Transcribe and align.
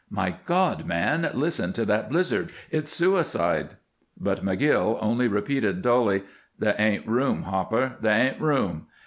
"My 0.09 0.33
God, 0.45 0.87
man, 0.87 1.29
listen 1.35 1.73
to 1.73 1.85
that 1.85 2.09
blizzard! 2.09 2.51
It's 2.71 2.91
suicide!" 2.91 3.75
But 4.19 4.43
McGill 4.43 4.97
only 4.99 5.27
repeated, 5.27 5.83
dully: 5.83 6.23
"There 6.57 6.73
ain't 6.79 7.05
room, 7.05 7.43
Hopper. 7.43 7.97
There 8.01 8.25
ain't 8.31 8.41
room!" 8.41 8.87